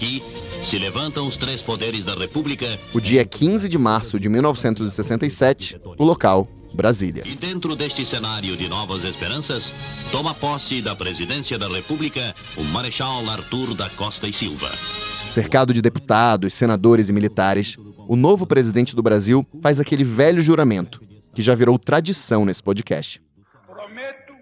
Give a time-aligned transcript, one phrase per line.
[0.00, 2.64] Aqui se levantam os três poderes da República.
[2.94, 7.22] O dia 15 de março de 1967, o local, Brasília.
[7.26, 13.28] E dentro deste cenário de novas esperanças, toma posse da presidência da República o Marechal
[13.28, 14.68] Arthur da Costa e Silva.
[14.68, 17.76] Cercado de deputados, senadores e militares,
[18.08, 21.02] o novo presidente do Brasil faz aquele velho juramento,
[21.34, 23.22] que já virou tradição nesse podcast.
[23.66, 24.32] Prometo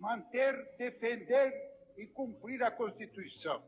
[0.00, 1.52] manter, defender
[1.98, 3.60] e cumprir a Constituição,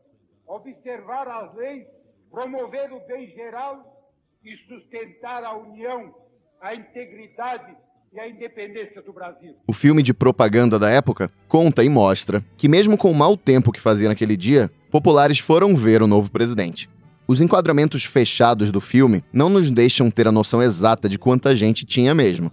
[0.55, 1.85] observar as leis,
[2.29, 4.09] promover o bem geral
[4.43, 6.13] e sustentar a união,
[6.61, 7.73] a integridade
[8.13, 9.55] e a independência do Brasil.
[9.65, 13.71] O filme de propaganda da época conta e mostra que, mesmo com o mau tempo
[13.71, 16.89] que fazia naquele dia, populares foram ver o novo presidente.
[17.25, 21.85] Os enquadramentos fechados do filme não nos deixam ter a noção exata de quanta gente
[21.85, 22.51] tinha mesmo.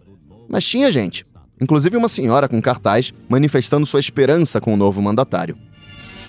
[0.48, 1.26] Mas tinha gente,
[1.60, 5.58] inclusive uma senhora com cartaz manifestando sua esperança com o novo mandatário.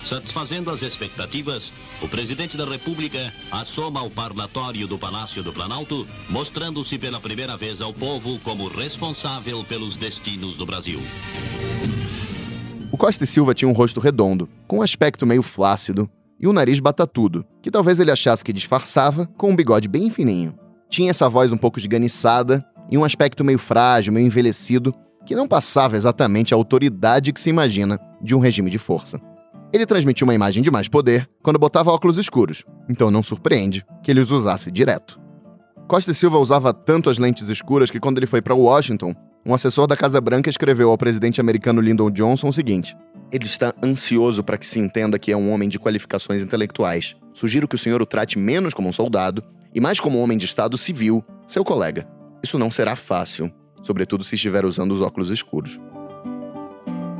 [0.04, 1.70] Satisfazendo as expectativas,
[2.02, 7.80] o presidente da República assoma ao parlatório do Palácio do Planalto, mostrando-se pela primeira vez
[7.80, 11.00] ao povo como responsável pelos destinos do Brasil.
[12.90, 16.52] O Costa e Silva tinha um rosto redondo, com um aspecto meio flácido e um
[16.52, 20.58] nariz batatudo, que talvez ele achasse que disfarçava com um bigode bem fininho.
[20.88, 24.92] Tinha essa voz um pouco esganiçada e um aspecto meio frágil, meio envelhecido,
[25.24, 29.20] que não passava exatamente a autoridade que se imagina de um regime de força.
[29.72, 34.10] Ele transmitia uma imagem de mais poder quando botava óculos escuros, então não surpreende que
[34.10, 35.20] ele os usasse direto.
[35.86, 39.14] Costa e Silva usava tanto as lentes escuras que quando ele foi para Washington,
[39.46, 42.96] um assessor da Casa Branca escreveu ao presidente americano Lyndon Johnson o seguinte:
[43.30, 47.14] Ele está ansioso para que se entenda que é um homem de qualificações intelectuais.
[47.32, 50.36] Sugiro que o senhor o trate menos como um soldado e mais como um homem
[50.36, 52.08] de Estado civil, seu colega.
[52.42, 53.50] Isso não será fácil,
[53.82, 55.80] sobretudo se estiver usando os óculos escuros.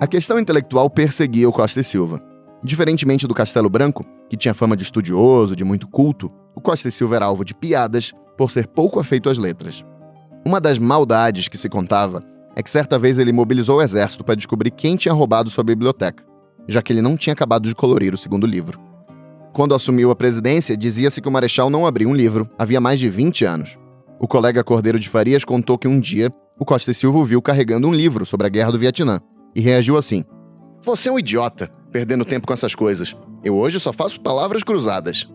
[0.00, 2.29] A questão intelectual perseguia o Costa e Silva.
[2.62, 6.90] Diferentemente do Castelo Branco, que tinha fama de estudioso, de muito culto, o Costa e
[6.92, 9.84] Silva era alvo de piadas por ser pouco afeito às letras.
[10.44, 12.22] Uma das maldades que se contava
[12.54, 16.22] é que certa vez ele mobilizou o exército para descobrir quem tinha roubado sua biblioteca,
[16.68, 18.78] já que ele não tinha acabado de colorir o segundo livro.
[19.52, 23.08] Quando assumiu a presidência, dizia-se que o Marechal não abriu um livro havia mais de
[23.08, 23.78] 20 anos.
[24.18, 27.40] O colega Cordeiro de Farias contou que um dia o Costa e Silva o viu
[27.40, 29.18] carregando um livro sobre a guerra do Vietnã
[29.54, 30.24] e reagiu assim:
[30.84, 33.14] Você é um idiota perdendo tempo com essas coisas.
[33.42, 35.28] Eu hoje só faço palavras cruzadas.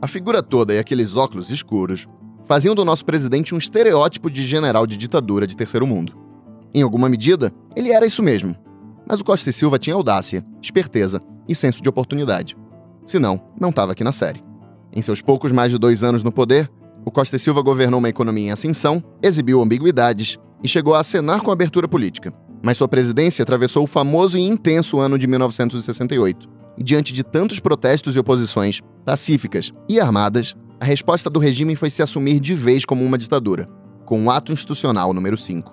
[0.00, 2.06] A figura toda e aqueles óculos escuros
[2.44, 6.16] faziam do nosso presidente um estereótipo de general de ditadura de terceiro mundo.
[6.74, 8.56] Em alguma medida, ele era isso mesmo.
[9.06, 12.56] Mas o Costa e Silva tinha audácia, esperteza e senso de oportunidade.
[13.04, 14.42] Senão, não estava aqui na série.
[14.92, 16.70] Em seus poucos mais de dois anos no poder,
[17.04, 21.40] o Costa e Silva governou uma economia em ascensão, exibiu ambiguidades e chegou a acenar
[21.42, 26.48] com a abertura política, mas sua presidência atravessou o famoso e intenso ano de 1968.
[26.78, 31.90] E diante de tantos protestos e oposições, pacíficas e armadas, a resposta do regime foi
[31.90, 33.66] se assumir de vez como uma ditadura,
[34.04, 35.72] com o Ato Institucional número 5.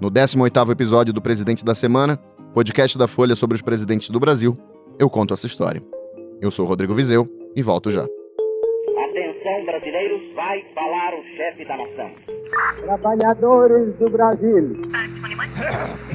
[0.00, 2.18] No 18º episódio do Presidente da Semana,
[2.52, 4.56] podcast da Folha sobre os presidentes do Brasil,
[4.98, 5.82] eu conto essa história.
[6.40, 8.02] Eu sou Rodrigo Vizeu e volto já.
[8.02, 12.14] Atenção, brasileiros, vai falar o chefe da nação.
[12.82, 14.72] Trabalhadores do Brasil.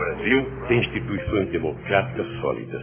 [0.00, 2.82] O Brasil tem instituições democráticas sólidas.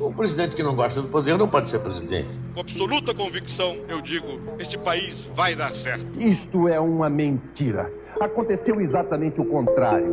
[0.00, 2.28] Um presidente que não gosta do poder não pode ser presidente.
[2.52, 4.26] Com absoluta convicção, eu digo:
[4.58, 6.20] este país vai dar certo.
[6.20, 7.88] Isto é uma mentira.
[8.20, 10.12] Aconteceu exatamente o contrário.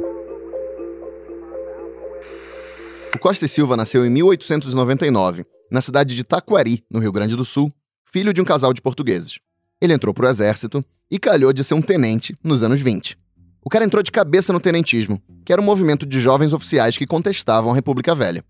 [3.16, 7.44] O Costa e Silva nasceu em 1899, na cidade de Taquari, no Rio Grande do
[7.44, 7.72] Sul,
[8.06, 9.40] filho de um casal de portugueses.
[9.81, 13.23] Ele entrou para o exército e calhou de ser um tenente nos anos 20.
[13.66, 17.07] O cara entrou de cabeça no tenentismo, que era um movimento de jovens oficiais que
[17.07, 18.44] contestavam a República Velha.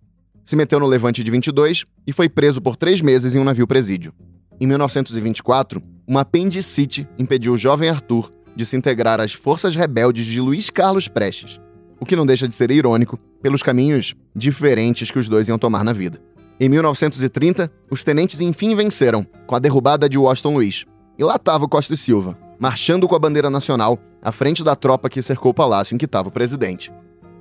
[0.44, 3.68] Se meteu no Levante de 22 e foi preso por três meses em um navio
[3.68, 4.12] presídio.
[4.60, 10.42] Em 1924, uma apendicite impediu o jovem Arthur de se integrar às forças rebeldes de
[10.42, 11.62] Luiz Carlos Prestes,
[12.00, 15.84] o que não deixa de ser irônico pelos caminhos diferentes que os dois iam tomar
[15.84, 16.20] na vida.
[16.60, 20.86] Em 1930, os tenentes enfim venceram, com a derrubada de Washington Luiz.
[21.20, 24.76] E lá estava o Costa e Silva, marchando com a bandeira nacional à frente da
[24.76, 26.92] tropa que cercou o palácio em que estava o presidente.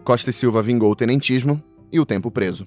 [0.04, 1.62] Costa e Silva vingou o tenentismo
[1.92, 2.66] e o tempo preso.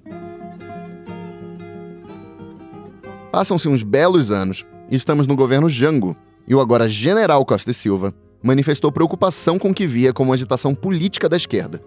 [3.29, 6.15] Passam-se uns belos anos e estamos no governo Jango,
[6.47, 10.73] e o agora general Costa e Silva manifestou preocupação com o que via como agitação
[10.73, 11.81] política da esquerda.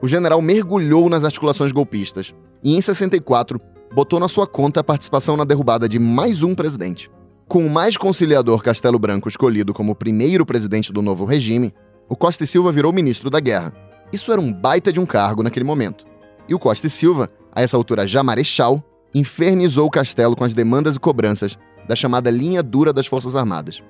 [0.00, 3.60] O general mergulhou nas articulações golpistas e, em 64,
[3.94, 7.10] botou na sua conta a participação na derrubada de mais um presidente.
[7.54, 11.72] Com o mais conciliador Castelo Branco escolhido como primeiro presidente do novo regime,
[12.08, 13.72] o Costa e Silva virou ministro da Guerra.
[14.12, 16.04] Isso era um baita de um cargo naquele momento.
[16.48, 18.82] E o Costa e Silva, a essa altura já marechal,
[19.14, 21.56] infernizou o castelo com as demandas e cobranças
[21.86, 23.80] da chamada linha dura das Forças Armadas.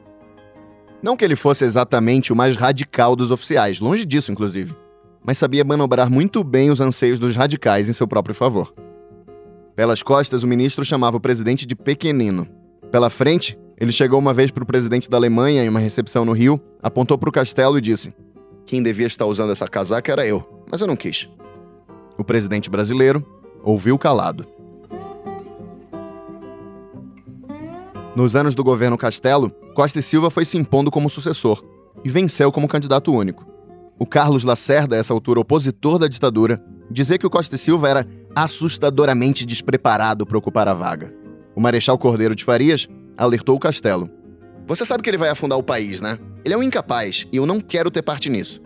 [1.03, 4.77] Não que ele fosse exatamente o mais radical dos oficiais, longe disso, inclusive,
[5.25, 8.75] mas sabia manobrar muito bem os anseios dos radicais em seu próprio favor.
[9.75, 12.47] Pelas costas, o ministro chamava o presidente de pequenino.
[12.95, 16.31] Pela frente, ele chegou uma vez para o presidente da Alemanha em uma recepção no
[16.31, 18.15] Rio, apontou para o castelo e disse:
[18.65, 21.29] Quem devia estar usando essa casaca era eu, mas eu não quis.
[22.17, 23.27] O presidente brasileiro
[23.65, 24.47] ouviu calado.
[28.15, 31.65] Nos anos do governo Castelo, Costa e Silva foi se impondo como sucessor
[32.05, 33.45] e venceu como candidato único.
[33.99, 38.07] O Carlos Lacerda, essa altura opositor da ditadura, dizia que o Costa e Silva era
[38.37, 41.24] assustadoramente despreparado para ocupar a vaga.
[41.55, 44.09] O Marechal Cordeiro de Farias alertou o Castelo.
[44.67, 46.19] Você sabe que ele vai afundar o país, né?
[46.45, 48.61] Ele é um incapaz e eu não quero ter parte nisso.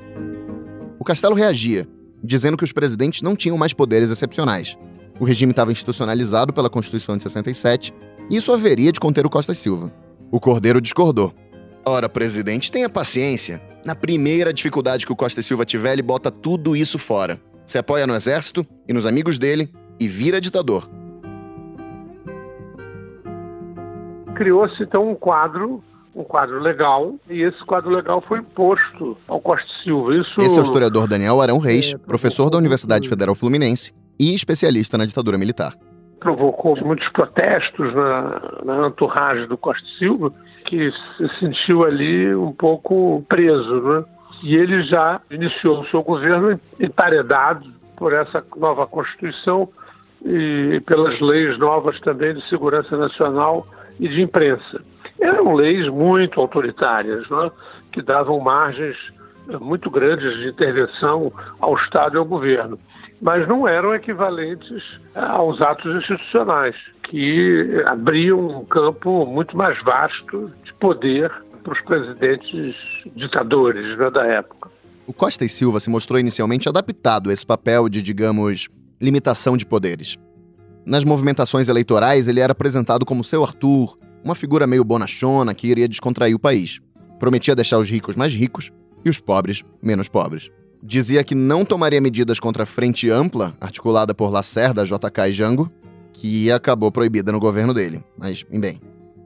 [0.98, 1.88] O Castelo reagia,
[2.22, 4.76] dizendo que os presidentes não tinham mais poderes excepcionais.
[5.20, 7.92] O regime estava institucionalizado pela Constituição de 67
[8.30, 9.92] e isso haveria de conter o Costa Silva.
[10.30, 11.34] O Cordeiro discordou.
[11.84, 13.60] Ora, presidente, tenha paciência.
[13.84, 17.40] Na primeira dificuldade que o Costa Silva tiver, ele bota tudo isso fora.
[17.66, 20.88] Se apoia no exército e nos amigos dele e vira ditador.
[24.38, 25.82] Criou-se então um quadro
[26.14, 30.16] um quadro legal, e esse quadro legal foi imposto ao Costa Silva.
[30.16, 30.40] Isso...
[30.40, 34.98] Esse é o historiador Daniel Arão Reis, é, professor da Universidade Federal Fluminense e especialista
[34.98, 35.74] na ditadura militar.
[36.18, 40.32] Provocou muitos protestos na, na entourage do Costa Silva,
[40.66, 44.04] que se sentiu ali um pouco preso, né?
[44.42, 49.68] E ele já iniciou o seu governo emparedado por essa nova Constituição
[50.24, 53.64] e pelas leis novas também de segurança nacional
[53.98, 54.82] e de imprensa.
[55.20, 57.50] Eram leis muito autoritárias, né?
[57.92, 58.96] que davam margens
[59.60, 62.78] muito grandes de intervenção ao Estado e ao governo,
[63.20, 64.82] mas não eram equivalentes
[65.14, 71.32] aos atos institucionais, que abriam um campo muito mais vasto de poder
[71.64, 72.76] para os presidentes
[73.16, 74.70] ditadores né, da época.
[75.06, 78.68] O Costa e Silva se mostrou inicialmente adaptado a esse papel de, digamos,
[79.00, 80.18] limitação de poderes.
[80.88, 85.86] Nas movimentações eleitorais, ele era apresentado como seu Arthur, uma figura meio bonachona que iria
[85.86, 86.80] descontrair o país.
[87.18, 88.72] Prometia deixar os ricos mais ricos
[89.04, 90.48] e os pobres menos pobres.
[90.82, 95.70] Dizia que não tomaria medidas contra a Frente Ampla, articulada por Lacerda, JK e Jango,
[96.14, 98.02] que acabou proibida no governo dele.
[98.16, 98.80] Mas, bem.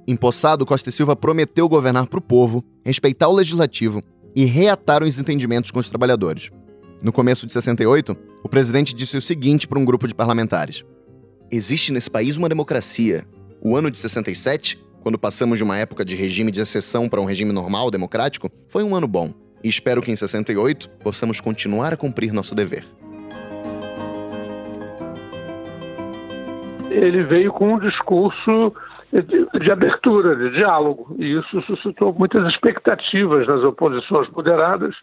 [0.04, 4.02] Empossado, Costa e Silva prometeu governar para o povo, respeitar o legislativo
[4.34, 6.50] e reatar os entendimentos com os trabalhadores.
[7.00, 10.84] No começo de 68, o presidente disse o seguinte para um grupo de parlamentares:
[11.54, 13.24] Existe nesse país uma democracia.
[13.60, 17.26] O ano de 67, quando passamos de uma época de regime de exceção para um
[17.26, 19.34] regime normal, democrático, foi um ano bom.
[19.62, 22.86] E espero que em 68 possamos continuar a cumprir nosso dever.
[26.90, 28.72] Ele veio com um discurso
[29.60, 31.14] de, abertura, de diálogo.
[31.18, 34.94] E isso suscitou muitas expectativas nas oposições moderadas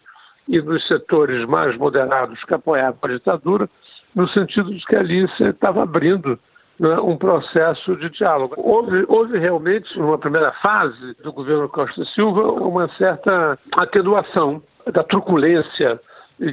[0.48, 3.70] e nos setores mais moderados que apoiavam a ditadura,
[4.14, 6.38] no sentido de que ali você estava abrindo
[6.78, 8.54] né, um processo de diálogo.
[8.56, 14.62] Houve, houve realmente, numa primeira fase do governo Costa Silva, uma certa atenuação
[14.92, 16.00] da truculência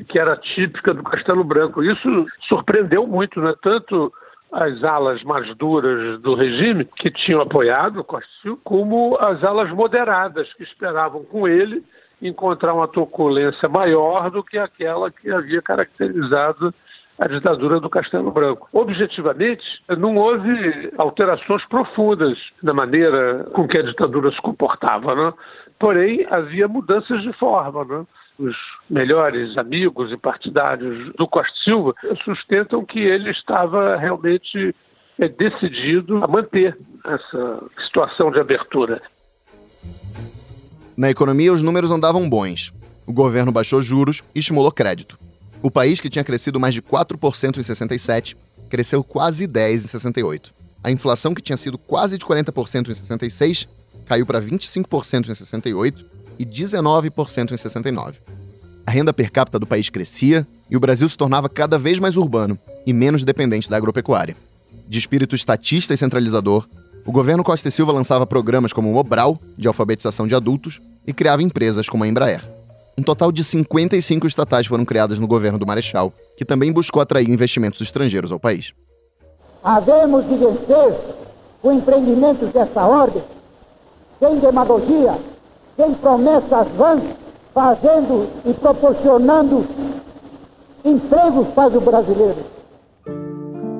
[0.10, 1.82] que era típica do Castelo Branco.
[1.82, 3.54] Isso surpreendeu muito, né?
[3.62, 4.12] tanto
[4.52, 9.70] as alas mais duras do regime, que tinham apoiado o Costa Silva, como as alas
[9.72, 11.84] moderadas, que esperavam com ele
[12.22, 16.74] encontrar uma truculência maior do que aquela que havia caracterizado
[17.20, 18.70] a ditadura do Castelo Branco.
[18.72, 19.64] Objetivamente,
[19.98, 25.34] não houve alterações profundas na maneira com que a ditadura se comportava, né?
[25.80, 27.84] porém havia mudanças de forma.
[27.86, 28.06] Né?
[28.40, 28.56] Os
[28.90, 31.94] melhores amigos e partidários do Costa Silva
[32.24, 34.76] sustentam que ele estava realmente
[35.20, 39.02] é, decidido a manter essa situação de abertura.
[40.96, 42.74] Na economia, os números andavam bons.
[43.08, 45.18] O governo baixou juros e estimulou crédito.
[45.62, 48.38] O país, que tinha crescido mais de 4% em 67,
[48.70, 50.54] cresceu quase 10% em 68.
[50.84, 53.68] A inflação, que tinha sido quase de 40% em 66,
[54.06, 56.06] caiu para 25% em 68
[56.40, 58.20] e 19% em 69.
[58.86, 62.16] A renda per capita do país crescia e o Brasil se tornava cada vez mais
[62.16, 64.36] urbano e menos dependente da agropecuária.
[64.88, 66.66] De espírito estatista e centralizador,
[67.06, 71.14] o governo Costa e Silva lançava programas como o Mobral, de alfabetização de adultos, e
[71.14, 72.42] criava empresas como a Embraer.
[73.00, 77.30] Um total de 55 estatais foram criadas no governo do Marechal, que também buscou atrair
[77.30, 78.74] investimentos estrangeiros ao país.
[79.64, 80.96] Havemos de vencer
[81.62, 83.22] com empreendimentos dessa ordem,
[84.20, 85.16] sem demagogia,
[85.76, 87.04] sem promessas vãs,
[87.54, 89.68] fazendo e proporcionando
[90.84, 92.46] empregos para o brasileiro.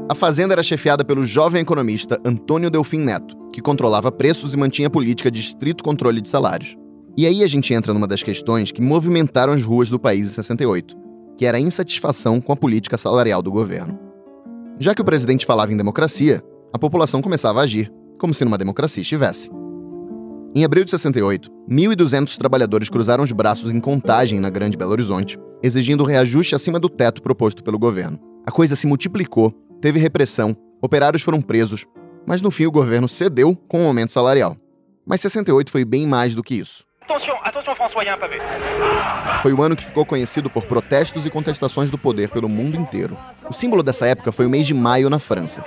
[0.10, 4.90] A fazenda era chefiada pelo jovem economista Antônio Delfim Neto, que controlava preços e mantinha
[4.90, 6.78] a política de estrito controle de salários.
[7.18, 10.34] E aí a gente entra numa das questões que movimentaram as ruas do país em
[10.34, 10.96] 68,
[11.36, 14.00] que era a insatisfação com a política salarial do governo.
[14.80, 18.58] Já que o presidente falava em democracia, a população começava a agir como se numa
[18.58, 19.50] democracia estivesse.
[20.56, 25.40] Em abril de 68, 1.200 trabalhadores cruzaram os braços em contagem na Grande Belo Horizonte,
[25.64, 28.20] exigindo reajuste acima do teto proposto pelo governo.
[28.46, 31.84] A coisa se multiplicou, teve repressão, operários foram presos,
[32.28, 34.56] mas no fim o governo cedeu com o aumento salarial.
[35.04, 36.87] Mas 68 foi bem mais do que isso.
[39.42, 43.18] Foi o ano que ficou conhecido por protestos e contestações do poder pelo mundo inteiro.
[43.50, 45.64] O símbolo dessa época foi o mês de maio na França,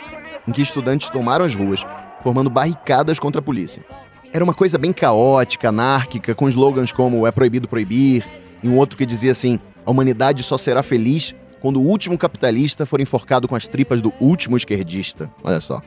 [0.47, 1.85] em que estudantes tomaram as ruas,
[2.23, 3.85] formando barricadas contra a polícia.
[4.33, 8.25] Era uma coisa bem caótica, anárquica, com slogans como é proibido proibir,
[8.63, 12.87] e um outro que dizia assim: a humanidade só será feliz quando o último capitalista
[12.87, 15.31] for enforcado com as tripas do último esquerdista.
[15.43, 15.83] Olha só.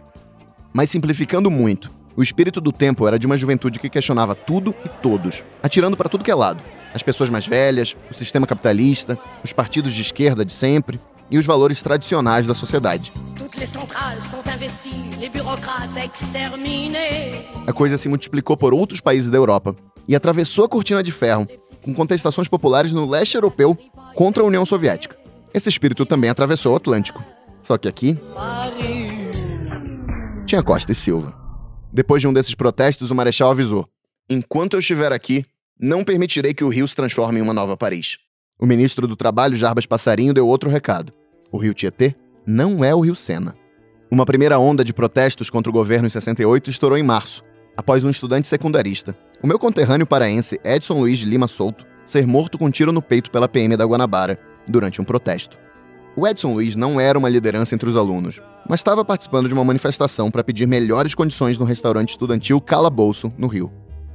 [0.73, 4.89] Mas simplificando muito, o espírito do tempo era de uma juventude que questionava tudo e
[4.89, 6.61] todos, atirando para tudo que é lado.
[6.93, 11.45] As pessoas mais velhas, o sistema capitalista, os partidos de esquerda de sempre e os
[11.45, 13.11] valores tradicionais da sociedade.
[17.65, 19.75] A coisa se multiplicou por outros países da Europa
[20.07, 21.47] e atravessou a cortina de ferro,
[21.81, 23.75] com contestações populares no leste europeu
[24.13, 25.17] contra a União Soviética.
[25.53, 27.23] Esse espírito também atravessou o Atlântico.
[27.61, 28.19] Só que aqui.
[30.45, 31.42] Tinha Costa e Silva.
[31.93, 33.87] Depois de um desses protestos, o Marechal avisou:
[34.27, 35.45] Enquanto eu estiver aqui,
[35.79, 38.17] não permitirei que o Rio se transforme em uma nova Paris.
[38.59, 41.13] O ministro do Trabalho, Jarbas Passarinho, deu outro recado:
[41.51, 42.15] O Rio Tietê
[42.47, 43.55] não é o Rio Sena.
[44.09, 47.43] Uma primeira onda de protestos contra o governo em 68 estourou em março,
[47.77, 52.57] após um estudante secundarista, o meu conterrâneo paraense Edson Luiz de Lima Souto, ser morto
[52.57, 55.57] com um tiro no peito pela PM da Guanabara durante um protesto.
[56.15, 58.39] O Edson Luiz não era uma liderança entre os alunos,
[58.69, 63.47] mas estava participando de uma manifestação para pedir melhores condições no restaurante estudantil Calabouço, no
[63.47, 63.71] Rio.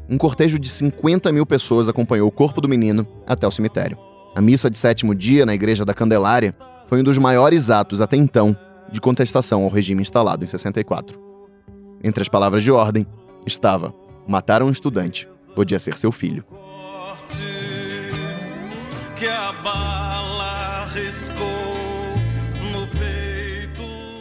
[0.08, 3.98] Um cortejo de 50 mil pessoas acompanhou o corpo do menino até o cemitério.
[4.34, 6.54] A missa de sétimo dia na Igreja da Candelária
[6.86, 8.56] foi um dos maiores atos até então
[8.92, 11.20] de contestação ao regime instalado em 64.
[12.02, 13.04] Entre as palavras de ordem
[13.44, 13.92] estava:
[14.26, 16.44] matar um estudante podia ser seu filho.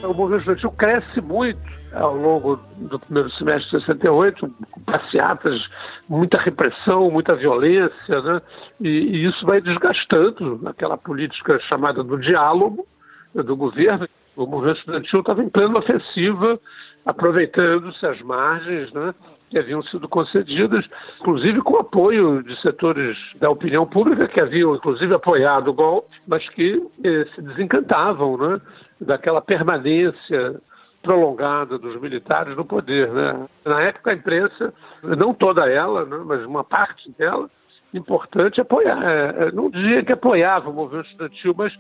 [0.04, 1.60] O movimento estudantil cresce muito
[1.94, 5.60] ao longo do primeiro semestre de 68, passeatas,
[6.08, 8.42] muita repressão, muita violência, né?
[8.80, 12.86] e, e isso vai desgastando aquela política chamada do diálogo
[13.34, 14.08] do governo.
[14.36, 16.60] O movimento estudantil estava em plena ofensiva,
[17.06, 19.16] aproveitando-se as margens né,
[19.50, 20.86] que haviam sido concedidas,
[21.20, 26.48] inclusive com apoio de setores da opinião pública que haviam, inclusive, apoiado o golpe, mas
[26.50, 28.62] que eh, se desencantavam né,
[29.00, 30.60] daquela permanência
[31.02, 33.10] prolongada dos militares no poder.
[33.10, 33.48] Né?
[33.66, 37.50] Na época, a imprensa, não toda ela, né, mas uma parte dela,
[37.94, 39.02] importante apoiar.
[39.04, 41.74] É, não dizia que apoiava o movimento estudantil, mas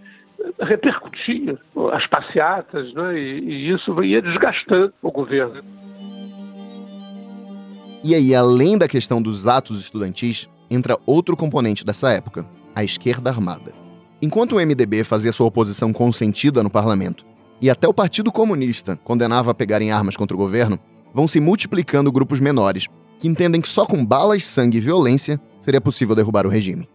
[0.62, 1.58] repercutia
[1.92, 3.18] as passeatas, né?
[3.20, 5.62] e, e isso ia desgastando o governo.
[8.08, 13.30] E aí, além da questão dos atos estudantis, entra outro componente dessa época, a esquerda
[13.30, 13.74] armada.
[14.22, 17.26] Enquanto o MDB fazia sua oposição consentida no parlamento,
[17.62, 20.80] e até o Partido Comunista condenava a pegarem armas contra o governo,
[21.14, 22.88] vão se multiplicando grupos menores,
[23.20, 26.88] que entendem que só com balas, sangue e violência seria possível derrubar o regime.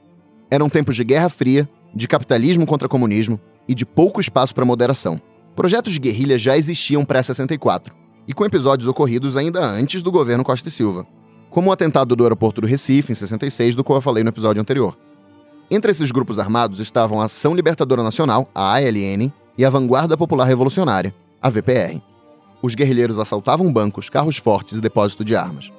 [0.51, 3.39] Eram tempos de Guerra Fria, de capitalismo contra comunismo
[3.69, 5.21] e de pouco espaço para moderação.
[5.55, 7.89] Projetos de guerrilha já existiam pré-64,
[8.27, 11.07] e com episódios ocorridos ainda antes do governo Costa e Silva,
[11.51, 14.61] como o atentado do aeroporto do Recife, em 66, do qual eu falei no episódio
[14.61, 14.97] anterior.
[15.71, 20.45] Entre esses grupos armados estavam a Ação Libertadora Nacional, a ALN, e a Vanguarda Popular
[20.45, 22.01] Revolucionária, a VPR.
[22.63, 25.71] Os guerrilheiros assaltavam bancos, carros fortes e depósito de armas.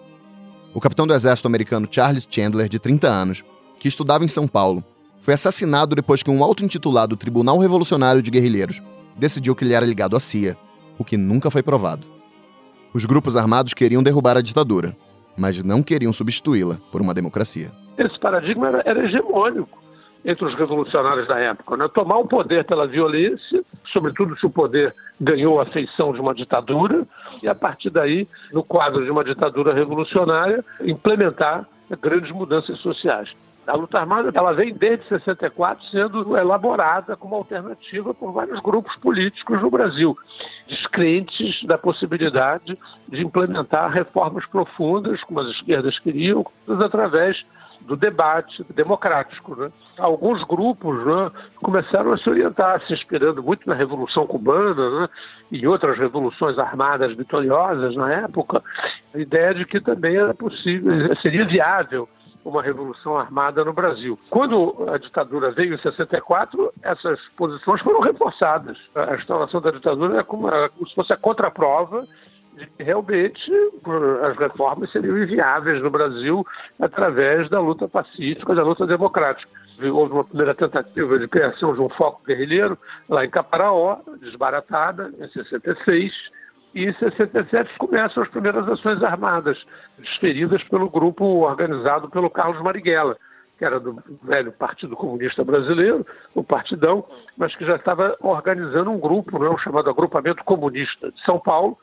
[0.74, 3.44] O capitão do exército americano Charles Chandler, de 30 anos,
[3.80, 4.84] que estudava em São Paulo,
[5.22, 8.82] foi assassinado depois que um auto-intitulado Tribunal Revolucionário de Guerrilheiros
[9.18, 10.58] decidiu que ele era ligado à CIA,
[10.98, 12.06] o que nunca foi provado.
[12.94, 14.96] Os grupos armados queriam derrubar a ditadura,
[15.36, 17.72] mas não queriam substituí-la por uma democracia.
[17.98, 19.82] Esse paradigma era, era hegemônico
[20.24, 21.76] entre os revolucionários da época.
[21.76, 21.88] Né?
[21.94, 27.04] Tomar o poder pela violência, sobretudo se o poder ganhou a feição de uma ditadura,
[27.42, 31.68] e a partir daí, no quadro de uma ditadura revolucionária, implementar
[32.00, 33.30] grandes mudanças sociais.
[33.66, 39.62] A luta armada ela vem desde 64 sendo elaborada como alternativa por vários grupos políticos
[39.62, 40.18] no Brasil,
[40.68, 42.78] descrentes da possibilidade
[43.08, 47.42] de implementar reformas profundas, como as esquerdas queriam, através
[47.82, 49.56] do debate democrático.
[49.56, 49.72] Né?
[49.98, 55.10] Alguns grupos né, começaram a se orientar, se inspirando muito na Revolução Cubana né,
[55.52, 58.62] e outras revoluções armadas vitoriosas na época,
[59.14, 62.10] a ideia de que também era possível, seria viável
[62.46, 64.20] uma revolução armada no Brasil.
[64.30, 68.78] Quando a ditadura veio em 64, essas posições foram reforçadas.
[68.96, 72.08] A instalação da ditadura é como, é como se fosse a contraprova
[72.56, 73.52] de que realmente
[74.24, 76.46] as reformas seriam inviáveis no Brasil
[76.80, 79.50] através da luta pacífica, da luta democrática.
[79.82, 82.78] Houve uma primeira tentativa de criação de um foco guerrilheiro
[83.10, 86.14] lá em Caparaó, desbaratada, em 66,
[86.74, 89.58] e em 67 começam as primeiras ações armadas,
[90.00, 93.18] desferidas pelo grupo organizado pelo Carlos Marighella,
[93.58, 97.06] que era do velho Partido Comunista Brasileiro, o Partidão,
[97.38, 101.78] mas que já estava organizando um grupo, não, chamado Agrupamento Comunista de São Paulo.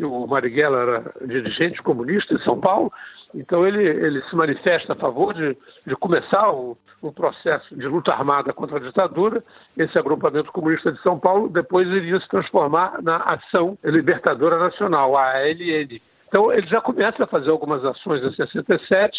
[0.00, 2.92] O Marighella era dirigente comunista de São Paulo,
[3.34, 5.56] então ele, ele se manifesta a favor de,
[5.86, 9.42] de começar um, um, processo de luta armada contra a ditadura.
[9.76, 15.32] Esse agrupamento comunista de São Paulo depois iria se transformar na Ação Libertadora Nacional, a
[15.32, 16.00] ALN.
[16.28, 19.18] Então ele já começa a fazer algumas ações em 67.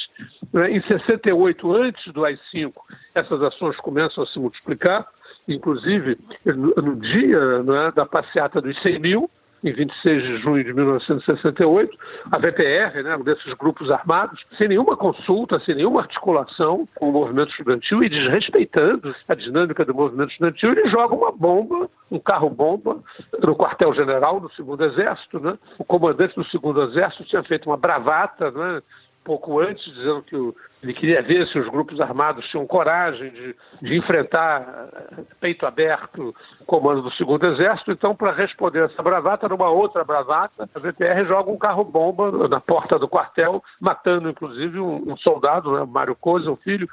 [0.53, 0.71] Né?
[0.71, 2.73] Em 68, antes do AI-5,
[3.13, 5.05] essas ações começam a se multiplicar.
[5.47, 9.29] Inclusive, no, no dia né, da passeata dos 100 mil,
[9.63, 11.97] em 26 de junho de 1968,
[12.31, 17.11] a VPR, né, um desses grupos armados, sem nenhuma consulta, sem nenhuma articulação com o
[17.11, 22.99] movimento estudantil e desrespeitando a dinâmica do movimento estudantil, ele joga uma bomba, um carro-bomba,
[23.41, 25.39] no quartel-general do Segundo Exército.
[25.39, 25.57] Né?
[25.77, 28.81] O comandante do Segundo Exército tinha feito uma bravata né,
[29.23, 30.35] pouco antes, dizendo que
[30.81, 36.35] ele queria ver se os grupos armados tinham coragem de, de enfrentar eh, peito aberto
[36.59, 37.91] o comando do segundo exército.
[37.91, 42.97] Então, para responder essa bravata, numa outra bravata, a VTR joga um carro-bomba na porta
[42.97, 46.89] do quartel, matando inclusive um, um soldado, né, Mário Coza, o filho.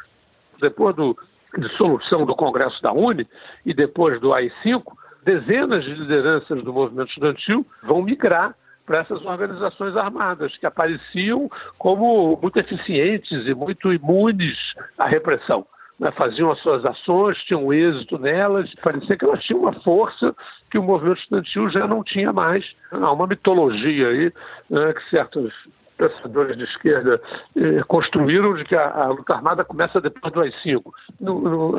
[0.60, 1.16] Depois do
[1.56, 3.26] dissolução do Congresso da Uni
[3.64, 4.82] e depois do AI-5,
[5.24, 8.54] dezenas de lideranças do movimento estudantil vão migrar
[8.88, 14.56] para essas organizações armadas, que apareciam como muito eficientes e muito imunes
[14.96, 15.66] à repressão.
[16.00, 20.34] Né, faziam as suas ações, tinham êxito nelas, parecia que elas tinham uma força
[20.70, 22.64] que o movimento estudantil já não tinha mais.
[22.92, 24.32] Há uma mitologia aí
[24.70, 25.52] né, que certos
[25.98, 27.20] pensadores de esquerda
[27.56, 30.82] eh, construíram de que a, a, luta armada começa depois do AI-5.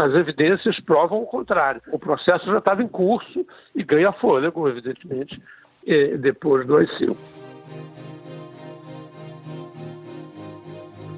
[0.04, 1.82] as evidências provam o contrário.
[1.93, 5.41] O processo já estava em curso e ganha fôlego, evidentemente,
[6.22, 7.15] depois do AI-5.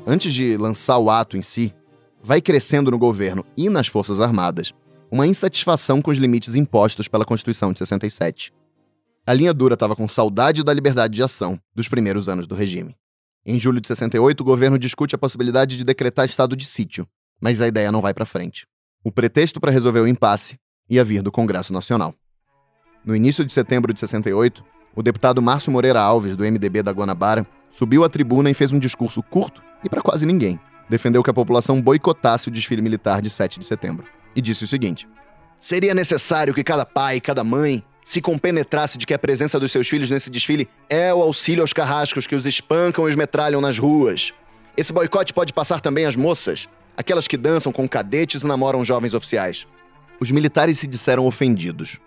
[0.06, 1.74] Antes de lançar o ato em si,
[2.24, 4.74] vai crescendo no governo e nas Forças Armadas
[5.12, 8.54] uma insatisfação com os limites impostos pela Constituição de 67.
[9.26, 12.96] A linha dura estava com saudade da liberdade de ação dos primeiros anos do regime.
[13.46, 17.08] Em julho de 68, o governo discute a possibilidade de decretar estado de sítio,
[17.40, 18.66] mas a ideia não vai para frente.
[19.04, 20.58] O pretexto para resolver o impasse
[20.90, 22.14] ia vir do Congresso Nacional.
[23.04, 24.64] No início de setembro de 68,
[24.96, 28.78] o deputado Márcio Moreira Alves, do MDB da Guanabara, subiu à tribuna e fez um
[28.78, 30.60] discurso curto e para quase ninguém.
[30.88, 34.06] Defendeu que a população boicotasse o desfile militar de 7 de setembro.
[34.36, 35.08] E disse o seguinte:
[35.60, 39.88] Seria necessário que cada pai cada mãe se compenetrasse de que a presença dos seus
[39.88, 43.80] filhos nesse desfile é o auxílio aos carrascos que os espancam e os metralham nas
[43.80, 44.32] ruas.
[44.78, 49.16] Esse boicote pode passar também às moças, aquelas que dançam com cadetes e namoram jovens
[49.16, 49.66] oficiais.
[50.20, 52.00] Os militares se disseram ofendidos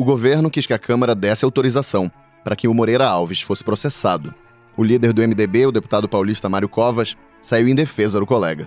[0.00, 2.10] o governo quis que a Câmara desse autorização
[2.42, 4.34] para que o Moreira Alves fosse processado.
[4.74, 8.66] O líder do MDB, o deputado paulista Mário Covas, saiu em defesa do colega.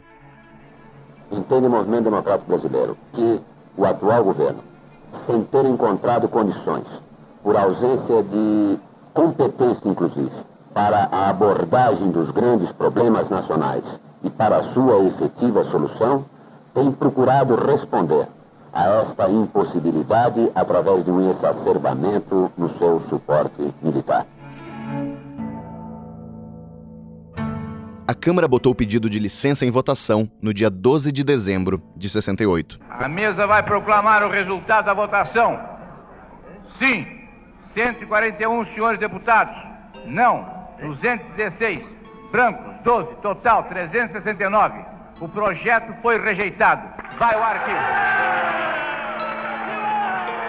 [1.31, 3.41] Entende o movimento democrático brasileiro que
[3.75, 4.63] o atual governo,
[5.25, 6.85] sem ter encontrado condições,
[7.41, 8.77] por ausência de
[9.15, 10.31] competência inclusive,
[10.71, 13.83] para a abordagem dos grandes problemas nacionais
[14.23, 16.25] e para a sua efetiva solução,
[16.75, 18.27] tem procurado responder
[18.73, 24.25] a esta impossibilidade através de um exacerbamento no seu suporte militar.
[28.05, 32.09] A Câmara botou o pedido de licença em votação no dia 12 de dezembro de
[32.09, 32.79] 68.
[32.89, 35.57] A mesa vai proclamar o resultado da votação.
[36.79, 37.05] Sim,
[37.73, 39.55] 141 senhores deputados.
[40.05, 40.45] Não,
[40.81, 41.81] 216.
[42.31, 43.15] Brancos, 12.
[43.21, 44.92] Total, 369.
[45.23, 46.81] O projeto foi rejeitado.
[47.17, 47.79] Vai o arquivo.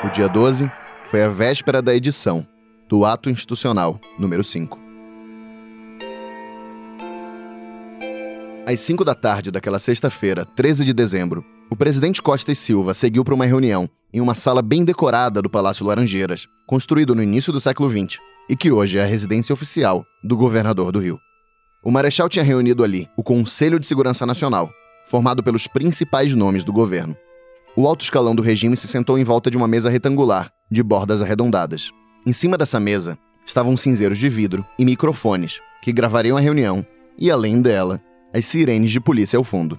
[0.04, 0.68] O dia 12
[1.06, 2.44] foi a véspera da edição
[2.88, 4.76] do Ato Institucional número 5.
[8.66, 13.24] Às 5 da tarde daquela sexta-feira, 13 de dezembro, o presidente Costa e Silva seguiu
[13.24, 17.60] para uma reunião em uma sala bem decorada do Palácio Laranjeiras, construído no início do
[17.60, 18.18] século XX
[18.50, 21.23] e que hoje é a residência oficial do governador do Rio.
[21.84, 24.72] O Marechal tinha reunido ali o Conselho de Segurança Nacional,
[25.06, 27.14] formado pelos principais nomes do governo.
[27.76, 31.20] O alto escalão do regime se sentou em volta de uma mesa retangular, de bordas
[31.20, 31.90] arredondadas.
[32.24, 36.86] Em cima dessa mesa estavam cinzeiros de vidro e microfones, que gravariam a reunião,
[37.18, 38.00] e além dela,
[38.32, 39.78] as sirenes de polícia ao fundo.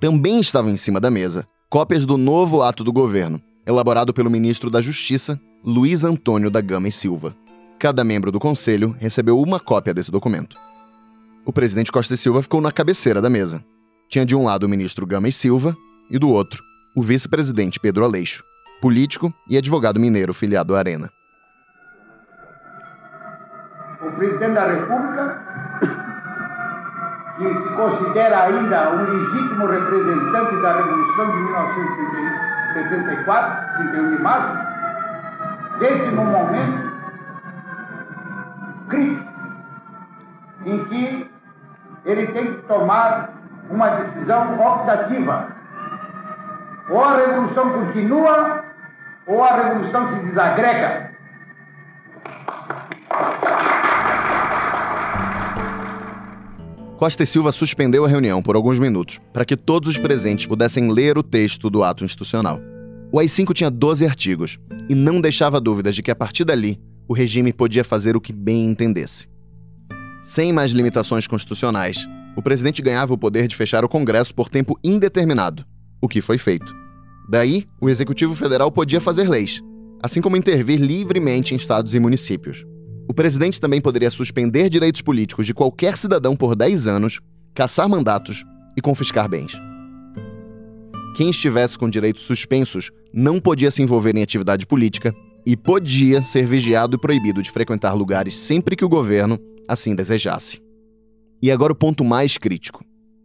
[0.00, 4.70] Também estavam em cima da mesa cópias do novo ato do governo, elaborado pelo ministro
[4.70, 7.36] da Justiça, Luiz Antônio da Gama e Silva.
[7.78, 10.56] Cada membro do conselho recebeu uma cópia desse documento.
[11.44, 13.64] O presidente Costa e Silva ficou na cabeceira da mesa.
[14.08, 15.76] Tinha de um lado o ministro Gama e Silva
[16.08, 16.62] e do outro
[16.94, 18.44] o vice-presidente Pedro Aleixo,
[18.80, 21.10] político e advogado mineiro filiado à Arena.
[24.00, 25.42] O presidente da República,
[27.38, 34.56] que se considera ainda um legítimo representante da Revolução de 1974, 31 de março,
[35.80, 36.92] desde um momento
[38.90, 39.32] crítico
[40.64, 41.31] em que
[42.04, 43.32] ele tem que tomar
[43.70, 45.48] uma decisão optativa.
[46.90, 48.64] Ou a revolução continua,
[49.26, 51.12] ou a revolução se desagrega.
[56.98, 60.90] Costa e Silva suspendeu a reunião por alguns minutos para que todos os presentes pudessem
[60.92, 62.60] ler o texto do ato institucional.
[63.10, 67.12] O AI-5 tinha 12 artigos e não deixava dúvidas de que a partir dali o
[67.12, 69.31] regime podia fazer o que bem entendesse.
[70.24, 74.78] Sem mais limitações constitucionais, o presidente ganhava o poder de fechar o Congresso por tempo
[74.82, 75.64] indeterminado,
[76.00, 76.72] o que foi feito.
[77.28, 79.60] Daí, o Executivo Federal podia fazer leis,
[80.00, 82.64] assim como intervir livremente em estados e municípios.
[83.08, 87.20] O presidente também poderia suspender direitos políticos de qualquer cidadão por 10 anos,
[87.52, 88.44] caçar mandatos
[88.76, 89.52] e confiscar bens.
[91.16, 95.12] Quem estivesse com direitos suspensos não podia se envolver em atividade política
[95.44, 100.60] e podia ser vigiado e proibido de frequentar lugares sempre que o governo assim desejasse.
[101.42, 102.84] E agora o ponto mais crítico.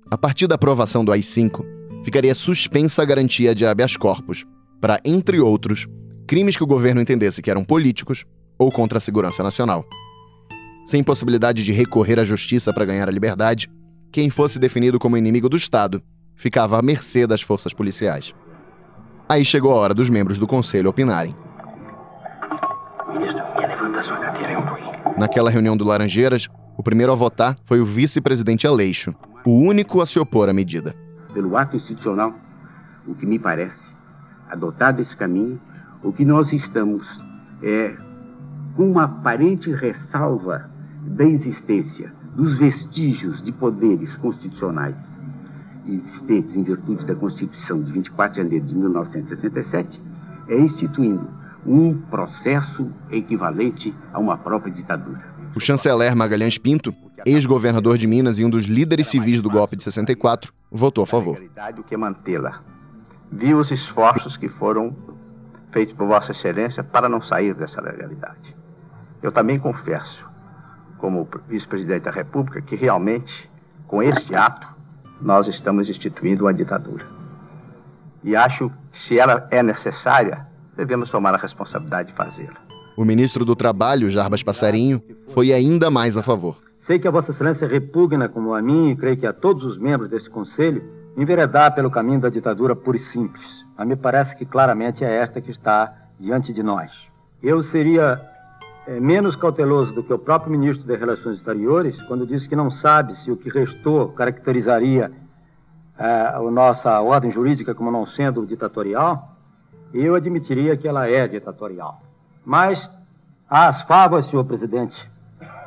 [0.09, 1.63] A partir da aprovação do AI-5,
[2.03, 4.45] ficaria suspensa a garantia de habeas corpus
[4.79, 5.87] para, entre outros,
[6.25, 8.25] crimes que o governo entendesse que eram políticos
[8.57, 9.85] ou contra a segurança nacional.
[10.85, 13.69] Sem possibilidade de recorrer à justiça para ganhar a liberdade,
[14.11, 16.01] quem fosse definido como inimigo do Estado
[16.35, 18.33] ficava à mercê das forças policiais.
[19.27, 21.35] Aí chegou a hora dos membros do conselho opinarem.
[25.17, 30.05] Naquela reunião do Laranjeiras, o primeiro a votar foi o vice-presidente Aleixo, o único a
[30.05, 30.95] se opor à medida.
[31.33, 32.35] Pelo ato institucional,
[33.07, 33.73] o que me parece,
[34.49, 35.59] adotado esse caminho,
[36.03, 37.03] o que nós estamos
[37.63, 37.95] é
[38.75, 40.69] com uma aparente ressalva
[41.01, 44.95] da existência dos vestígios de poderes constitucionais
[45.87, 50.01] existentes em virtude da Constituição de 24 de janeiro de 1967,
[50.49, 51.27] é instituindo
[51.67, 55.21] um processo equivalente a uma própria ditadura.
[55.53, 59.83] O chanceler Magalhães Pinto, ex-governador de Minas e um dos líderes civis do golpe de
[59.83, 61.37] 64, votou a favor.
[61.77, 62.61] O que é mantê-la.
[63.29, 64.95] Viu os esforços que foram
[65.73, 68.55] feitos por Vossa Excelência para não sair dessa legalidade.
[69.21, 70.25] Eu também confesso,
[70.97, 73.49] como vice-presidente da República, que realmente,
[73.87, 74.67] com este ato,
[75.19, 77.05] nós estamos instituindo uma ditadura.
[78.23, 82.55] E acho que, se ela é necessária, devemos tomar a responsabilidade de fazê-la.
[82.95, 86.57] O ministro do Trabalho, Jarbas Passarinho, foi ainda mais a favor.
[86.85, 89.77] Sei que a Vossa Excelência repugna, como a mim, e creio que a todos os
[89.77, 90.81] membros desse Conselho,
[91.17, 93.45] enveredar pelo caminho da ditadura pura e simples.
[93.77, 96.89] Mas me parece que claramente é esta que está diante de nós.
[97.43, 98.19] Eu seria
[98.87, 102.71] é, menos cauteloso do que o próprio ministro das Relações Exteriores quando disse que não
[102.71, 105.11] sabe se o que restou caracterizaria
[105.99, 109.36] é, a nossa ordem jurídica como não sendo ditatorial,
[109.93, 112.01] eu admitiria que ela é ditatorial.
[112.45, 112.89] Mas
[113.49, 114.95] as favas, senhor presidente,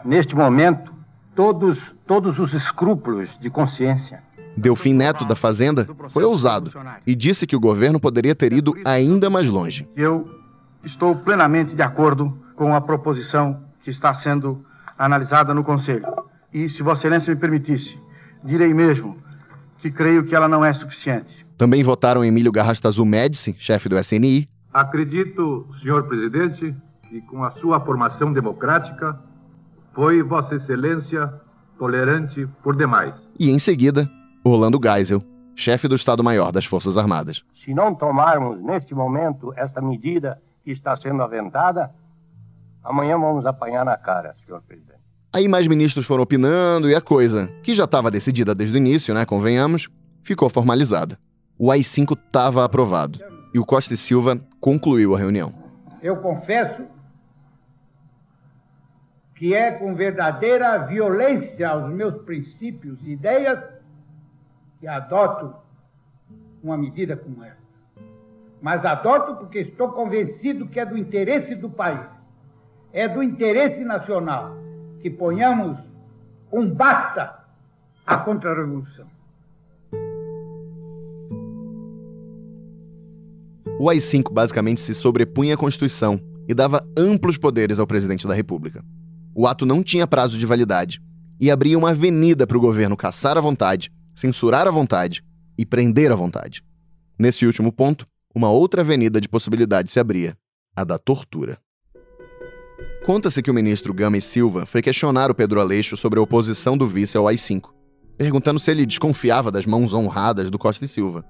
[0.05, 0.93] neste momento,
[1.35, 4.23] todos, todos os escrúpulos de consciência.
[4.57, 6.73] Delfim Neto, da Fazenda, foi ousado
[7.07, 9.89] e disse que o governo poderia ter ido ainda mais longe.
[9.97, 10.29] Eu
[10.85, 14.65] estou plenamente de acordo com a proposição que está sendo
[14.99, 16.07] analisada no Conselho.
[16.53, 17.99] E, se Vossa Excelência me permitisse,
[18.45, 19.17] direi mesmo
[19.79, 21.40] que creio que ela não é suficiente.
[21.61, 24.49] Também votaram Emílio Garrastazu Médici, chefe do SNI.
[24.73, 26.75] Acredito, senhor presidente,
[27.07, 29.21] que com a sua formação democrática
[29.93, 31.31] foi Vossa Excelência
[31.79, 33.13] tolerante por demais.
[33.39, 34.11] E em seguida,
[34.43, 35.23] Orlando Geisel,
[35.55, 37.43] chefe do Estado-Maior das Forças Armadas.
[37.63, 41.91] Se não tomarmos neste momento esta medida que está sendo aventada,
[42.83, 44.99] Amanhã vamos apanhar na cara, senhor presidente.
[45.31, 49.13] Aí mais ministros foram opinando e a coisa, que já estava decidida desde o início,
[49.13, 49.91] né, convenhamos,
[50.23, 51.19] ficou formalizada.
[51.63, 53.19] O AI-5 estava aprovado
[53.53, 55.53] e o Costa e Silva concluiu a reunião.
[56.01, 56.87] Eu confesso
[59.35, 63.63] que é com verdadeira violência aos meus princípios e ideias
[64.79, 65.55] que adoto
[66.63, 67.61] uma medida como essa.
[68.63, 72.07] Mas adoto porque estou convencido que é do interesse do país,
[72.91, 74.57] é do interesse nacional
[75.03, 75.79] que ponhamos
[76.51, 77.45] um basta
[78.07, 79.20] à contra-revolução.
[83.83, 88.85] O AI-5 basicamente se sobrepunha à Constituição e dava amplos poderes ao presidente da República.
[89.35, 91.01] O ato não tinha prazo de validade
[91.41, 95.25] e abria uma avenida para o governo caçar à vontade, censurar à vontade
[95.57, 96.63] e prender à vontade.
[97.19, 100.37] Nesse último ponto, uma outra avenida de possibilidade se abria,
[100.77, 101.57] a da tortura.
[103.07, 106.77] Conta-se que o ministro Gama e Silva foi questionar o Pedro Aleixo sobre a oposição
[106.77, 107.71] do vice ao AI-5,
[108.19, 111.25] perguntando se ele desconfiava das mãos honradas do Costa e Silva.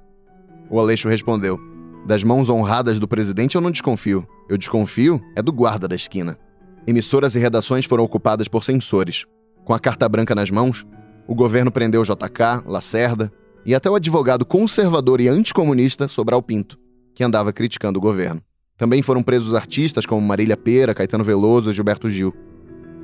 [0.68, 1.69] O Aleixo respondeu:
[2.06, 4.26] Das mãos honradas do presidente eu não desconfio.
[4.48, 6.38] Eu desconfio é do guarda da esquina.
[6.86, 9.24] Emissoras e redações foram ocupadas por censores.
[9.64, 10.84] Com a carta branca nas mãos,
[11.28, 13.30] o governo prendeu JK, Lacerda
[13.64, 16.78] e até o advogado conservador e anticomunista Sobral Pinto,
[17.14, 18.42] que andava criticando o governo.
[18.76, 22.34] Também foram presos artistas como Marília Pera, Caetano Veloso e Gilberto Gil.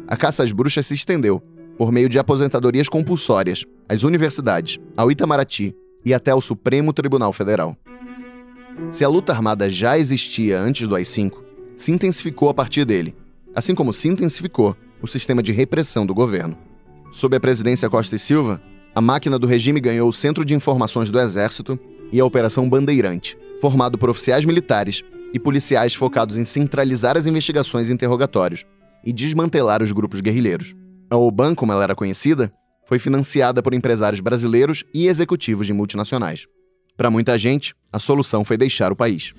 [0.09, 1.41] A caça às bruxas se estendeu,
[1.77, 7.77] por meio de aposentadorias compulsórias, às universidades, ao Itamaraty e até ao Supremo Tribunal Federal.
[8.91, 11.33] Se a luta armada já existia antes do AI-5,
[11.77, 13.15] se intensificou a partir dele,
[13.55, 16.57] assim como se intensificou o sistema de repressão do governo.
[17.11, 18.61] Sob a presidência Costa e Silva,
[18.95, 21.79] a máquina do regime ganhou o Centro de Informações do Exército
[22.13, 25.03] e a Operação Bandeirante, formado por oficiais militares
[25.35, 28.65] e policiais focados em centralizar as investigações e interrogatórios
[29.05, 30.75] e desmantelar os grupos guerrilheiros.
[31.11, 32.51] A OBAN, como ela era conhecida,
[32.87, 36.47] foi financiada por empresários brasileiros e executivos de multinacionais.
[36.97, 39.33] Para muita gente, a solução foi deixar o país.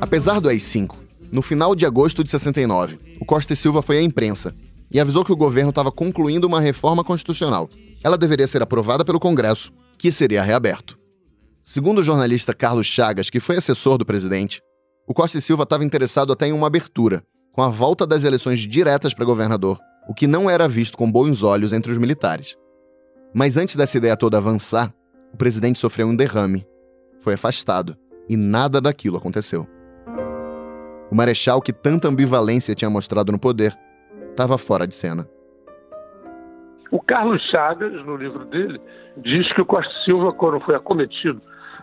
[0.00, 0.94] Apesar do AI-5,
[1.30, 4.54] no final de agosto de 69, o Costa e Silva foi à imprensa
[4.90, 7.68] e avisou que o governo estava concluindo uma reforma constitucional
[8.02, 10.98] ela deveria ser aprovada pelo Congresso, que seria reaberto.
[11.64, 14.60] Segundo o jornalista Carlos Chagas, que foi assessor do presidente,
[15.06, 17.22] o Costa e Silva estava interessado até em uma abertura,
[17.52, 21.42] com a volta das eleições diretas para governador, o que não era visto com bons
[21.42, 22.56] olhos entre os militares.
[23.34, 24.90] Mas antes dessa ideia toda avançar,
[25.32, 26.66] o presidente sofreu um derrame,
[27.20, 27.94] foi afastado
[28.28, 29.66] e nada daquilo aconteceu.
[31.10, 33.78] O marechal, que tanta ambivalência tinha mostrado no poder,
[34.30, 35.28] estava fora de cena.
[36.90, 38.80] O Carlos Chagas, no livro dele,
[39.18, 41.40] diz que o Costa Silva, quando foi acometido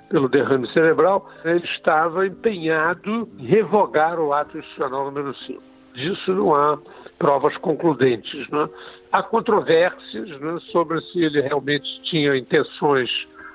[0.09, 5.61] pelo derrame cerebral, ele estava empenhado em revogar o ato institucional número 5.
[5.93, 6.77] Disso não há
[7.17, 8.47] provas concludentes.
[8.49, 8.69] Né?
[9.11, 13.09] Há controvérsias né, sobre se ele realmente tinha intenções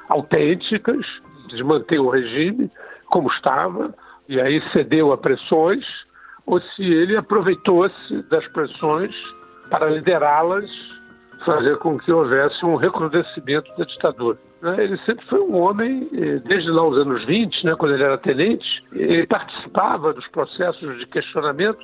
[0.09, 1.05] autênticas
[1.49, 2.71] de manter o regime
[3.07, 3.95] como estava,
[4.29, 5.85] e aí cedeu a pressões,
[6.47, 9.15] ou se ele aproveitou-se das pressões
[9.69, 10.71] para liderá-las
[11.45, 14.39] fazer com que houvesse um recrudescimento da ditadura.
[14.63, 14.85] Né?
[14.85, 18.19] Ele sempre foi um homem, eh, desde lá os anos 20, né, quando ele era
[18.19, 21.79] tenente, ele participava dos processos de questionamento,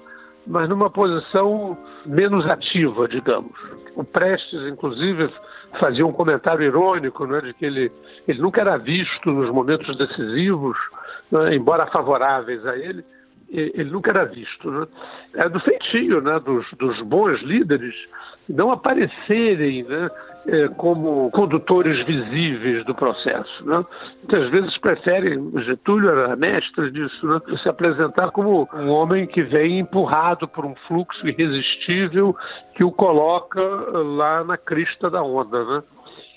[0.47, 3.53] mas numa posição menos ativa, digamos.
[3.97, 5.33] O Prestes, inclusive,
[5.81, 7.91] fazia um comentário irônico né, de que ele,
[8.29, 10.77] ele nunca era visto nos momentos decisivos,
[11.31, 13.05] né, embora favoráveis a ele,
[13.59, 14.71] ele nunca era visto.
[14.71, 14.87] Né?
[15.35, 17.95] É do feitio né, dos, dos bons líderes
[18.49, 20.09] não aparecerem né,
[20.47, 23.65] é, como condutores visíveis do processo.
[23.65, 23.85] Né?
[24.19, 29.81] Muitas vezes preferem, Getúlio era mestre disso, né, se apresentar como um homem que vem
[29.81, 32.37] empurrado por um fluxo irresistível
[32.75, 35.65] que o coloca lá na crista da onda.
[35.65, 35.83] Né?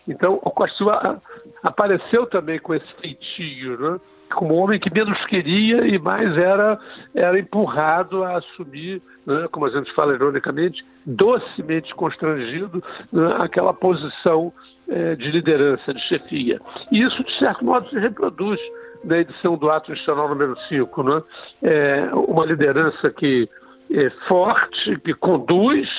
[0.08, 1.22] Então, o Silva
[1.62, 4.00] apareceu também com esse feitio, né?
[4.34, 6.80] Como um homem que menos queria e mais era,
[7.16, 14.54] era empurrado a assumir, né, como a gente fala ironicamente, docemente constrangido né, aquela posição
[14.88, 16.60] é, de liderança, de chefia.
[16.92, 18.60] E isso, de certo modo, se reproduz
[19.04, 21.04] na edição do ato institucional número 5.
[21.04, 21.24] Né?
[21.64, 23.50] É uma liderança que
[23.92, 25.90] é forte, que conduz,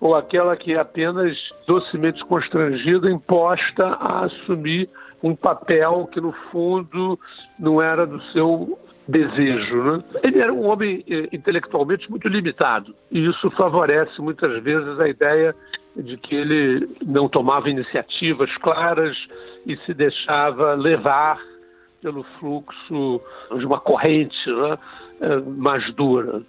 [0.00, 4.88] ou aquela que é apenas docemente constrangida, imposta a assumir
[5.22, 7.18] um papel que, no fundo,
[7.58, 9.82] não era do seu desejo.
[9.82, 10.04] Né?
[10.22, 15.54] Ele era um homem eh, intelectualmente muito limitado, e isso favorece muitas vezes a ideia
[15.96, 19.16] de que ele não tomava iniciativas claras
[19.66, 21.40] e se deixava levar
[22.00, 23.20] pelo fluxo
[23.56, 24.78] de uma corrente né,
[25.20, 26.42] eh, mais dura.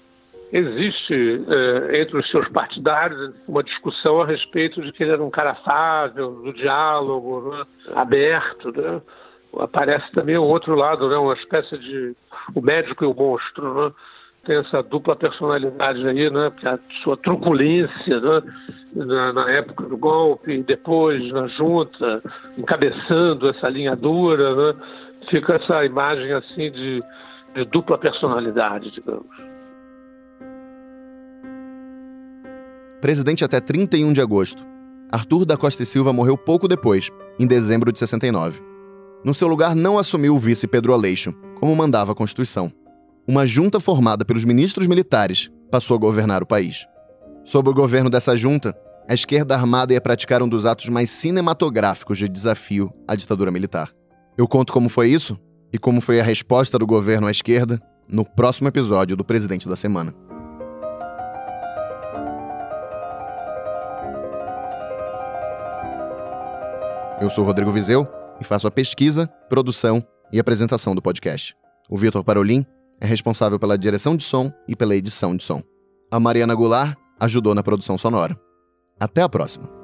[0.52, 5.30] Existe eh, entre os seus partidários uma discussão a respeito de que ele era um
[5.30, 7.64] cara afável, do diálogo, né,
[7.96, 8.72] aberto.
[8.72, 9.02] Né?
[9.58, 11.18] aparece também o outro lado, né?
[11.18, 12.16] uma espécie de
[12.54, 13.74] o médico e o monstro.
[13.74, 13.92] Né?
[14.46, 16.52] Tem essa dupla personalidade aí, né?
[16.64, 18.42] a sua truculência né?
[18.96, 22.22] na, na, época do golpe, e depois na junta,
[22.58, 24.56] encabeçando essa linha dura.
[24.56, 24.80] Né?
[25.30, 27.04] Fica essa imagem assim de,
[27.56, 29.49] de dupla personalidade, digamos.
[33.02, 34.66] Presidente até 31 de agosto.
[35.10, 37.10] Arthur da Costa e Silva morreu pouco depois,
[37.40, 38.62] em dezembro de 69.
[39.24, 42.72] No seu lugar não assumiu o vice Pedro Aleixo, como mandava a Constituição.
[43.26, 46.86] Uma junta formada pelos ministros militares passou a governar o país.
[47.46, 48.76] Sob o governo dessa junta,
[49.08, 53.92] a esquerda armada ia praticar um dos atos mais cinematográficos de desafio à ditadura militar.
[54.38, 55.40] Eu conto como foi isso
[55.72, 59.76] e como foi a resposta do governo à esquerda no próximo episódio do Presidente da
[59.78, 60.14] Semana.
[67.22, 68.08] Eu sou Rodrigo Vizeu
[68.40, 70.02] e faço a pesquisa, produção
[70.32, 71.54] e apresentação do podcast.
[71.90, 72.66] O Vitor Parolin
[73.02, 75.62] é responsável pela direção de som e pela edição de som.
[76.10, 78.40] A Mariana Goulart ajudou na produção sonora.
[78.98, 79.79] Até a próxima!